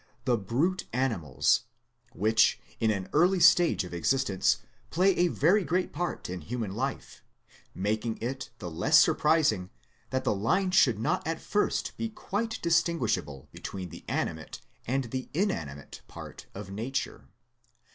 [0.25, 1.65] the brute animals,
[2.13, 4.57] which in an early stage of existence
[4.89, 7.23] play a very great part in human life;
[7.75, 9.69] making it the less surprising
[10.09, 15.03] that the line should not at first be quite distinguishable be tween the animate and
[15.11, 17.27] the inanimate part of Nature.